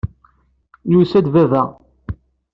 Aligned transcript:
Yusa-d 0.91 1.27
baba. 1.33 1.63